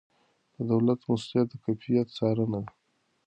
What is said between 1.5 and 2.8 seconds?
د کیفیت څارنه ده.